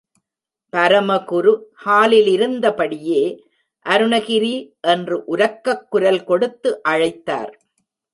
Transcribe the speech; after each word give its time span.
பரமகுரு 0.73 1.51
ஹாலிலிருந்தபடியே, 1.85 3.21
அருணகிரி! 3.85 4.53
என்று 4.87 5.23
உரக்கக் 5.27 5.85
குரல் 5.89 6.23
கொடுத்து 6.23 6.81
அழைத்தார். 6.89 7.53